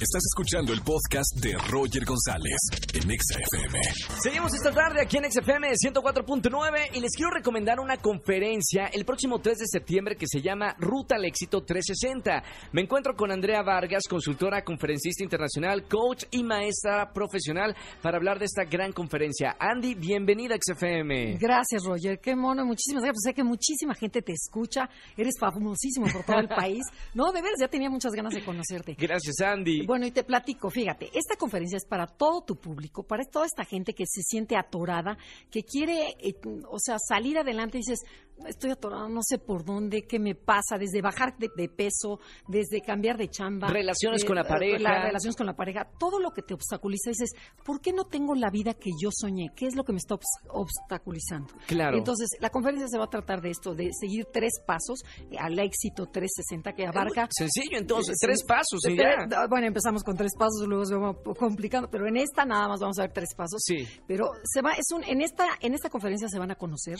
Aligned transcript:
Estás 0.00 0.22
escuchando 0.32 0.72
el 0.72 0.80
podcast 0.80 1.36
de 1.42 1.52
Roger 1.68 2.06
González 2.06 2.56
en 2.94 3.02
XFM. 3.02 3.78
Seguimos 4.22 4.54
esta 4.54 4.72
tarde 4.72 5.02
aquí 5.02 5.18
en 5.18 5.30
XFM 5.30 5.68
104.9 5.72 6.96
y 6.96 7.00
les 7.00 7.10
quiero 7.14 7.30
recomendar 7.30 7.78
una 7.80 7.98
conferencia 7.98 8.86
el 8.86 9.04
próximo 9.04 9.40
3 9.40 9.58
de 9.58 9.66
septiembre 9.66 10.16
que 10.16 10.24
se 10.26 10.40
llama 10.40 10.74
Ruta 10.78 11.16
al 11.16 11.26
Éxito 11.26 11.64
360. 11.64 12.42
Me 12.72 12.80
encuentro 12.80 13.14
con 13.14 13.30
Andrea 13.30 13.60
Vargas, 13.60 14.04
consultora, 14.08 14.64
conferencista 14.64 15.22
internacional, 15.22 15.86
coach 15.86 16.24
y 16.30 16.44
maestra 16.44 17.12
profesional 17.12 17.76
para 18.00 18.16
hablar 18.16 18.38
de 18.38 18.46
esta 18.46 18.64
gran 18.64 18.92
conferencia. 18.92 19.54
Andy, 19.60 19.96
bienvenida 19.96 20.54
a 20.54 20.58
XFM. 20.58 21.36
Gracias, 21.38 21.84
Roger. 21.84 22.18
Qué 22.20 22.34
mono. 22.34 22.64
Muchísimas 22.64 23.02
gracias. 23.02 23.24
Sé 23.24 23.34
que 23.34 23.44
muchísima 23.44 23.94
gente 23.94 24.22
te 24.22 24.32
escucha. 24.32 24.88
Eres 25.14 25.34
famosísimo 25.38 26.06
por 26.10 26.24
todo 26.24 26.38
el 26.38 26.48
país. 26.56 26.84
No, 27.12 27.32
de 27.32 27.42
veras, 27.42 27.60
ya 27.60 27.68
tenía 27.68 27.90
muchas 27.90 28.12
ganas 28.12 28.32
de 28.32 28.42
conocerte. 28.42 28.96
Gracias, 28.98 29.38
Andy. 29.40 29.89
Bueno, 29.90 30.06
y 30.06 30.12
te 30.12 30.22
platico, 30.22 30.70
fíjate, 30.70 31.10
esta 31.14 31.34
conferencia 31.34 31.76
es 31.76 31.84
para 31.84 32.06
todo 32.06 32.42
tu 32.42 32.54
público, 32.54 33.02
para 33.02 33.24
toda 33.24 33.44
esta 33.44 33.64
gente 33.64 33.92
que 33.92 34.04
se 34.06 34.22
siente 34.22 34.54
atorada, 34.54 35.18
que 35.50 35.64
quiere, 35.64 36.14
eh, 36.20 36.36
o 36.68 36.78
sea, 36.78 36.96
salir 37.00 37.36
adelante 37.36 37.78
y 37.78 37.80
dices, 37.80 38.04
estoy 38.46 38.70
atorada, 38.70 39.08
no 39.08 39.20
sé 39.22 39.38
por 39.38 39.64
dónde, 39.64 40.02
qué 40.02 40.18
me 40.18 40.34
pasa, 40.34 40.76
desde 40.78 41.00
bajar 41.02 41.36
de, 41.38 41.50
de 41.56 41.68
peso, 41.68 42.18
desde 42.48 42.80
cambiar 42.80 43.16
de 43.16 43.28
chamba. 43.28 43.68
Relaciones 43.68 44.22
eh, 44.22 44.26
con 44.26 44.36
la 44.36 44.44
pareja. 44.44 44.78
las 44.78 45.04
relaciones 45.04 45.36
con 45.36 45.46
la 45.46 45.54
pareja, 45.54 45.88
todo 45.98 46.18
lo 46.20 46.30
que 46.32 46.42
te 46.42 46.54
obstaculiza, 46.54 47.10
dices, 47.10 47.30
¿por 47.64 47.80
qué 47.80 47.92
no 47.92 48.04
tengo 48.04 48.34
la 48.34 48.50
vida 48.50 48.74
que 48.74 48.90
yo 49.00 49.10
soñé? 49.12 49.48
¿Qué 49.56 49.66
es 49.66 49.74
lo 49.76 49.84
que 49.84 49.92
me 49.92 49.98
está 49.98 50.14
obs- 50.16 50.48
obstaculizando? 50.48 51.52
Claro. 51.66 51.96
Entonces, 51.96 52.28
la 52.40 52.50
conferencia 52.50 52.88
se 52.88 52.98
va 52.98 53.04
a 53.04 53.10
tratar 53.10 53.40
de 53.40 53.50
esto, 53.50 53.74
de 53.74 53.90
seguir 53.92 54.26
tres 54.32 54.52
pasos 54.66 55.00
al 55.38 55.58
éxito 55.58 56.06
360 56.06 56.72
que 56.72 56.86
abarca 56.86 57.28
Sencillo, 57.30 57.78
entonces, 57.78 58.16
tres 58.20 58.42
pasos 58.44 58.80
y 58.88 58.96
ya. 58.96 59.26
Bueno, 59.48 59.66
empezamos 59.66 60.02
con 60.02 60.16
tres 60.16 60.32
pasos, 60.38 60.66
luego 60.66 60.84
se 60.84 60.96
va 60.96 61.14
complicando, 61.38 61.88
pero 61.90 62.06
en 62.08 62.16
esta 62.16 62.44
nada 62.44 62.68
más 62.68 62.80
vamos 62.80 62.98
a 62.98 63.02
ver 63.02 63.12
tres 63.12 63.34
pasos. 63.36 63.60
Sí. 63.64 63.86
Pero 64.06 64.30
se 64.44 64.62
va, 64.62 64.72
es 64.72 64.86
un, 64.94 65.04
en 65.04 65.20
esta, 65.22 65.46
en 65.60 65.74
esta 65.74 65.88
conferencia 65.90 66.28
se 66.28 66.38
van 66.38 66.50
a 66.50 66.54
conocer, 66.56 66.96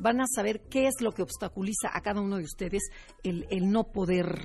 van 0.00 0.20
a 0.20 0.24
saber 0.26 0.62
qué 0.70 0.86
es 0.86 1.00
lo 1.00 1.12
que 1.12 1.22
obstaculiza 1.22 1.88
a 1.92 2.00
cada 2.00 2.20
uno 2.20 2.36
de 2.36 2.44
ustedes 2.44 2.82
el, 3.22 3.46
el 3.50 3.70
no 3.70 3.84
poder 3.84 4.38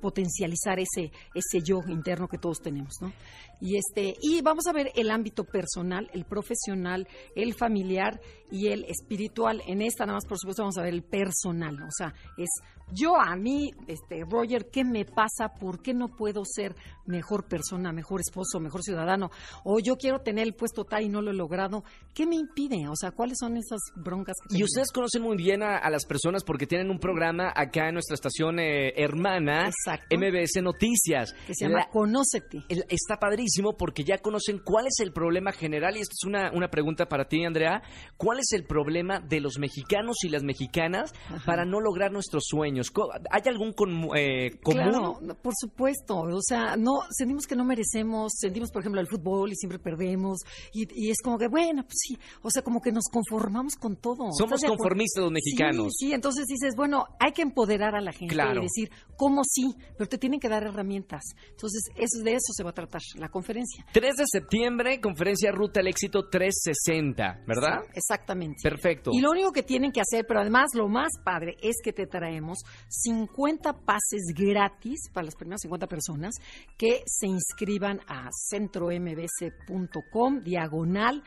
potencializar 0.00 0.78
ese, 0.78 1.12
ese 1.34 1.62
yo 1.62 1.80
interno 1.88 2.28
que 2.28 2.38
todos 2.38 2.60
tenemos, 2.60 2.94
¿no? 3.00 3.12
Y 3.60 3.76
este, 3.76 4.14
y 4.20 4.42
vamos 4.42 4.66
a 4.66 4.72
ver 4.72 4.90
el 4.94 5.10
ámbito 5.10 5.44
personal, 5.44 6.10
el 6.12 6.24
profesional, 6.24 7.08
el 7.34 7.54
familiar 7.54 8.20
y 8.50 8.68
el 8.68 8.84
espiritual. 8.84 9.62
En 9.66 9.80
esta 9.80 10.04
nada 10.04 10.16
más, 10.16 10.26
por 10.26 10.38
supuesto, 10.38 10.62
vamos 10.62 10.78
a 10.78 10.82
ver 10.82 10.94
el 10.94 11.02
personal, 11.02 11.82
o 11.82 11.90
sea, 11.90 12.14
es 12.36 12.50
yo 12.92 13.16
a 13.16 13.34
mí, 13.34 13.72
este, 13.86 14.24
Roger, 14.28 14.68
¿qué 14.70 14.84
me 14.84 15.04
pasa? 15.04 15.48
¿Por 15.58 15.80
qué 15.80 15.94
no 15.94 16.08
puedo 16.08 16.42
ser 16.44 16.76
mejor 17.06 17.48
persona, 17.48 17.92
mejor 17.92 18.20
esposo, 18.20 18.60
mejor 18.60 18.82
ciudadano? 18.82 19.30
O 19.64 19.80
yo 19.80 19.96
quiero 19.96 20.20
tener 20.20 20.46
el 20.46 20.54
puesto 20.54 20.84
tal 20.84 21.02
y 21.02 21.08
no 21.08 21.22
lo 21.22 21.30
he 21.30 21.34
logrado. 21.34 21.82
¿Qué 22.14 22.26
me 22.26 22.36
impide? 22.36 22.86
O 22.88 22.94
sea, 22.94 23.10
¿cuáles 23.10 23.38
son 23.40 23.56
esas 23.56 23.80
broncas 23.96 24.34
que 24.48 24.58
Y 24.58 24.64
ustedes 24.64 24.92
conocen 24.92 25.22
muy 25.22 25.36
bien 25.36 25.43
a, 25.52 25.76
a 25.78 25.90
las 25.90 26.04
personas 26.06 26.44
porque 26.44 26.66
tienen 26.66 26.90
un 26.90 26.98
programa 26.98 27.52
acá 27.54 27.88
en 27.88 27.94
nuestra 27.94 28.14
estación 28.14 28.58
eh, 28.58 28.92
hermana, 28.96 29.68
Exacto. 29.68 30.16
MBS 30.16 30.62
Noticias. 30.62 31.32
que 31.46 31.54
se 31.54 31.66
llama 31.66 31.80
La- 31.80 31.88
Conócete. 31.90 32.62
el- 32.68 32.84
está 32.88 33.18
padrísimo 33.18 33.76
porque 33.76 34.04
ya 34.04 34.18
conocen 34.18 34.60
cuál 34.64 34.86
es 34.86 34.98
el 35.00 35.12
problema 35.12 35.52
general 35.52 35.96
y 35.96 36.00
esto 36.00 36.14
es 36.20 36.24
una, 36.26 36.50
una 36.52 36.68
pregunta 36.68 37.06
para 37.06 37.26
ti, 37.28 37.44
Andrea. 37.44 37.82
¿Cuál 38.16 38.38
es 38.40 38.52
el 38.52 38.64
problema 38.64 39.20
de 39.20 39.40
los 39.40 39.58
mexicanos 39.58 40.16
y 40.24 40.28
las 40.28 40.42
mexicanas 40.42 41.12
para 41.46 41.64
no 41.64 41.80
lograr 41.80 42.12
nuestros 42.12 42.44
sueños? 42.46 42.92
¿Hay 43.30 43.42
algún 43.46 43.74
eh, 44.16 44.58
común? 44.62 44.82
Claro, 44.82 45.18
por 45.42 45.52
supuesto. 45.56 46.18
O 46.20 46.40
sea, 46.42 46.76
no 46.76 46.92
sentimos 47.10 47.46
que 47.46 47.56
no 47.56 47.64
merecemos, 47.64 48.32
sentimos, 48.36 48.70
por 48.70 48.80
ejemplo, 48.82 49.00
el 49.00 49.06
fútbol 49.06 49.52
y 49.52 49.56
siempre 49.56 49.78
perdemos. 49.78 50.40
Y, 50.72 50.86
y 50.94 51.10
es 51.10 51.18
como 51.22 51.38
que, 51.38 51.48
bueno, 51.48 51.82
pues 51.82 51.96
sí. 51.98 52.18
O 52.42 52.50
sea, 52.50 52.62
como 52.62 52.80
que 52.80 52.92
nos 52.92 53.04
conformamos 53.10 53.74
con 53.76 53.96
todo. 53.96 54.30
Somos 54.32 54.62
conformistas 54.62 55.22
mexicanos. 55.34 55.92
Sí, 55.98 56.06
sí, 56.06 56.12
entonces 56.14 56.46
dices, 56.46 56.74
bueno, 56.76 57.04
hay 57.20 57.32
que 57.32 57.42
empoderar 57.42 57.94
a 57.94 58.00
la 58.00 58.12
gente 58.12 58.32
Claro. 58.34 58.60
y 58.60 58.62
decir, 58.64 58.90
¿cómo 59.16 59.42
sí? 59.44 59.74
Pero 59.98 60.08
te 60.08 60.16
tienen 60.18 60.40
que 60.40 60.48
dar 60.48 60.62
herramientas. 60.62 61.22
Entonces, 61.50 61.82
eso, 61.96 62.22
de 62.24 62.32
eso 62.32 62.52
se 62.54 62.62
va 62.64 62.70
a 62.70 62.72
tratar 62.74 63.02
la 63.16 63.28
conferencia. 63.28 63.84
3 63.92 64.14
de 64.16 64.24
septiembre, 64.26 65.00
conferencia 65.00 65.50
Ruta 65.52 65.80
al 65.80 65.88
Éxito 65.88 66.28
360, 66.30 67.42
¿verdad? 67.46 67.80
Sí, 67.84 67.90
exactamente. 67.96 68.56
Perfecto. 68.62 69.10
Y 69.12 69.20
lo 69.20 69.30
único 69.30 69.52
que 69.52 69.62
tienen 69.62 69.92
que 69.92 70.00
hacer, 70.00 70.24
pero 70.26 70.40
además 70.40 70.70
lo 70.74 70.88
más 70.88 71.10
padre 71.24 71.56
es 71.60 71.76
que 71.82 71.92
te 71.92 72.06
traemos 72.06 72.58
50 72.88 73.72
pases 73.84 74.22
gratis 74.34 75.10
para 75.12 75.24
las 75.26 75.34
primeras 75.36 75.60
50 75.62 75.86
personas 75.86 76.34
que 76.78 77.02
se 77.06 77.26
inscriban 77.26 78.00
a 78.06 78.28
centrombc.com 78.50 80.40
diagonal 80.42 81.22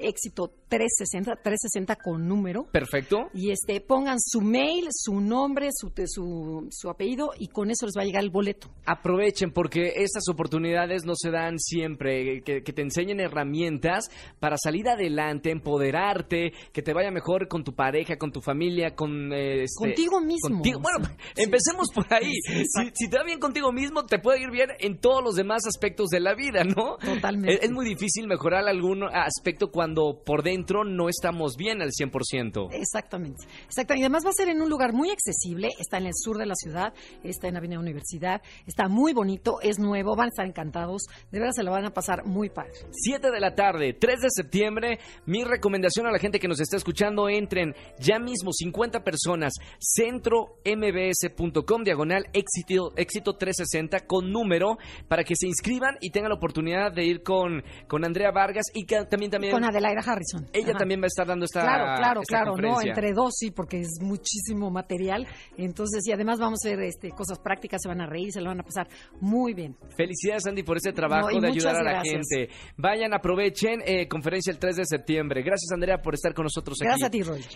éxito 0.00 0.48
360, 0.68 1.36
360 1.42 1.96
con 1.96 2.26
número. 2.26 2.64
Perfecto. 2.72 3.28
Y 3.34 3.50
este 3.50 3.80
pongan 3.80 4.18
su 4.20 4.40
mail, 4.40 4.88
su 4.90 5.20
nombre, 5.20 5.68
su, 5.72 5.92
su, 6.06 6.66
su 6.70 6.88
apellido 6.90 7.30
y 7.38 7.48
con 7.48 7.70
eso 7.70 7.86
les 7.86 7.94
va 7.96 8.02
a 8.02 8.04
llegar 8.04 8.22
el 8.22 8.30
boleto. 8.30 8.68
Aprovechen 8.86 9.52
porque 9.52 9.92
estas 9.96 10.28
oportunidades 10.28 11.04
no 11.04 11.14
se 11.14 11.30
dan 11.30 11.58
siempre, 11.58 12.42
que, 12.42 12.62
que 12.62 12.72
te 12.72 12.82
enseñen 12.82 13.20
herramientas 13.20 14.08
para 14.40 14.56
salir 14.56 14.88
adelante, 14.88 15.50
empoderarte, 15.50 16.52
que 16.72 16.82
te 16.82 16.92
vaya 16.94 17.10
mejor 17.10 17.48
con 17.48 17.64
tu 17.64 17.74
pareja, 17.74 18.16
con 18.16 18.32
tu 18.32 18.40
familia, 18.40 18.94
con... 18.94 19.32
eh, 19.32 19.64
este, 19.64 19.78
Contigo 19.88 20.20
mismo. 20.20 20.48
contigo. 20.48 20.80
Bueno, 20.80 21.08
Sí. 21.36 21.42
empecemos 21.42 21.88
por 21.94 22.06
ahí. 22.12 22.32
Sí, 22.32 22.52
si, 22.54 22.60
exacto. 22.60 22.90
si 22.94 23.10
te 23.10 23.16
va 23.18 23.24
bien 23.24 23.38
contigo 23.40 23.72
mismo, 23.72 24.04
te 24.06 24.18
puede 24.18 24.40
ir 24.40 24.50
bien 24.50 24.68
en 24.78 24.98
todos 24.98 25.22
los 25.22 25.34
demás 25.34 25.66
aspectos 25.66 26.08
de 26.08 26.20
la 26.20 26.34
vida, 26.34 26.64
¿no? 26.64 26.96
Totalmente. 26.96 27.54
Es, 27.54 27.62
es 27.64 27.70
muy 27.70 27.84
difícil 27.86 28.26
mejorar 28.26 28.66
algún 28.68 29.02
aspecto 29.04 29.70
cuando 29.70 29.81
por 30.24 30.42
dentro 30.42 30.84
no 30.84 31.08
estamos 31.08 31.56
bien 31.56 31.82
al 31.82 31.90
100%. 31.90 32.68
Exactamente. 32.72 33.44
Exactamente. 33.66 34.00
Y 34.00 34.04
además 34.04 34.24
va 34.24 34.30
a 34.30 34.32
ser 34.32 34.48
en 34.48 34.62
un 34.62 34.68
lugar 34.68 34.92
muy 34.92 35.10
accesible. 35.10 35.68
Está 35.78 35.98
en 35.98 36.06
el 36.06 36.12
sur 36.14 36.38
de 36.38 36.46
la 36.46 36.54
ciudad, 36.54 36.92
está 37.22 37.48
en 37.48 37.56
Avenida 37.56 37.80
Universidad. 37.80 38.42
Está 38.66 38.88
muy 38.88 39.12
bonito, 39.12 39.60
es 39.60 39.78
nuevo, 39.78 40.16
van 40.16 40.26
a 40.26 40.28
estar 40.28 40.46
encantados. 40.46 41.02
De 41.30 41.38
verdad 41.38 41.52
se 41.54 41.62
lo 41.62 41.72
van 41.72 41.84
a 41.84 41.90
pasar 41.90 42.24
muy 42.24 42.50
padre. 42.50 42.72
7 42.90 43.30
de 43.30 43.40
la 43.40 43.54
tarde, 43.54 43.94
3 43.94 44.20
de 44.20 44.28
septiembre. 44.30 44.98
Mi 45.26 45.44
recomendación 45.44 46.06
a 46.06 46.12
la 46.12 46.18
gente 46.18 46.38
que 46.38 46.48
nos 46.48 46.60
está 46.60 46.76
escuchando, 46.76 47.28
entren 47.28 47.74
ya 47.98 48.18
mismo 48.18 48.52
50 48.52 49.02
personas, 49.02 49.52
centrombs.com, 49.78 51.82
diagonal 51.82 52.26
éxito, 52.32 52.92
éxito 52.96 53.34
360 53.34 54.06
con 54.06 54.30
número, 54.30 54.78
para 55.08 55.24
que 55.24 55.34
se 55.36 55.46
inscriban 55.46 55.96
y 56.00 56.10
tengan 56.10 56.30
la 56.30 56.36
oportunidad 56.36 56.92
de 56.92 57.04
ir 57.04 57.22
con, 57.22 57.62
con 57.88 58.04
Andrea 58.04 58.30
Vargas 58.30 58.66
y 58.74 58.84
que 58.84 59.04
también 59.04 59.30
también... 59.30 59.52
Con 59.52 59.64
Adelaida 59.72 60.00
Harrison. 60.00 60.46
ella 60.52 60.70
Ajá. 60.70 60.78
también 60.78 61.00
va 61.00 61.04
a 61.04 61.08
estar 61.08 61.26
dando 61.26 61.44
esta 61.44 61.60
Claro, 61.62 61.84
claro, 61.98 62.20
esta 62.22 62.42
claro, 62.44 62.56
no, 62.56 62.80
entre 62.80 63.12
dos 63.12 63.32
sí, 63.36 63.50
porque 63.50 63.80
es 63.80 63.98
muchísimo 64.00 64.70
material. 64.70 65.26
Entonces, 65.56 66.06
y 66.06 66.12
además 66.12 66.38
vamos 66.38 66.60
a 66.64 66.68
ver 66.70 66.80
este, 66.82 67.10
cosas 67.10 67.38
prácticas, 67.38 67.80
se 67.82 67.88
van 67.88 68.00
a 68.00 68.06
reír, 68.06 68.30
se 68.32 68.40
lo 68.40 68.48
van 68.50 68.60
a 68.60 68.62
pasar 68.62 68.88
muy 69.20 69.54
bien. 69.54 69.76
Felicidades, 69.96 70.46
Andy, 70.46 70.62
por 70.62 70.76
este 70.76 70.92
trabajo 70.92 71.30
No, 71.32 71.40
de 71.40 71.48
ayudar 71.48 71.76
a 71.76 71.82
la 71.82 71.92
gracias. 71.92 72.26
gente. 72.30 72.52
Vayan, 72.76 73.12
aprovechen, 73.14 73.80
eh, 73.84 74.06
conferencia 74.08 74.50
el 74.52 74.58
3 74.58 74.76
de 74.76 74.84
septiembre. 74.86 75.42
Gracias, 75.42 75.70
Andrea, 75.72 75.98
por 75.98 76.14
estar 76.14 76.32
con 76.34 76.44
nosotros 76.44 76.78
aquí. 76.80 76.86
Gracias 76.88 77.08
a 77.08 77.10
ti, 77.10 77.22
Roger. 77.22 77.50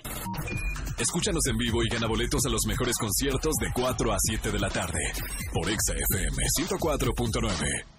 Escúchanos 0.98 1.46
en 1.46 1.56
vivo 1.58 1.82
y 1.84 1.88
gana 1.88 2.06
boletos 2.06 2.44
a 2.46 2.48
los 2.48 2.62
mejores 2.66 2.96
conciertos 2.98 3.54
de 3.60 3.66
4 3.74 4.12
a 4.12 4.16
7 4.18 4.50
de 4.50 4.58
la 4.58 4.68
tarde 4.70 5.00
por 5.52 5.68
Exa 5.70 5.92
FM 5.94 6.36
104.9. 6.58 7.95